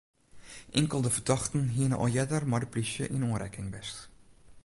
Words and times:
Inkelde 0.71 1.09
fertochten 1.11 1.67
hiene 1.75 1.95
al 2.03 2.11
earder 2.17 2.43
mei 2.51 2.61
de 2.63 2.69
plysje 2.73 3.05
yn 3.15 3.27
oanrekking 3.31 3.67
west. 3.75 3.97